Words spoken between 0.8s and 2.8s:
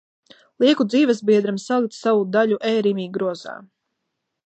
dzīvesbiedram salikt savu daļu